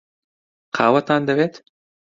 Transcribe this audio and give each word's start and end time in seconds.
قاوەتان 0.77 1.21
دەوێت؟ 1.29 1.53